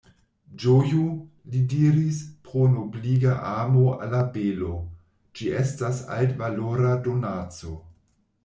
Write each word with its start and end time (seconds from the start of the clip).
Ĝoju, 0.61 1.01
li 1.55 1.59
diris, 1.73 2.21
pro 2.47 2.63
nobliga 2.77 3.35
amo 3.51 3.85
al 4.07 4.15
la 4.15 4.23
belo; 4.39 4.73
ĝi 5.39 5.53
estas 5.61 6.01
altvalora 6.17 6.97
donaco. 7.11 7.77